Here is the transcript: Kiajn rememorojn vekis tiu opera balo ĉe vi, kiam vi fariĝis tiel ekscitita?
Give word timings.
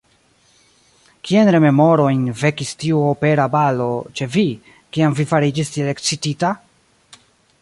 Kiajn 1.27 1.51
rememorojn 1.55 2.23
vekis 2.41 2.73
tiu 2.85 3.03
opera 3.11 3.47
balo 3.57 3.91
ĉe 4.21 4.31
vi, 4.39 4.49
kiam 4.97 5.19
vi 5.21 5.31
fariĝis 5.35 5.75
tiel 5.77 5.97
ekscitita? 5.97 6.57